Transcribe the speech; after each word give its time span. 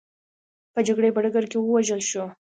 په 0.73 0.79
جګړې 0.87 1.09
په 1.15 1.19
ډګر 1.23 1.45
کې 1.51 1.57
ووژل 1.59 2.01
شول. 2.09 2.29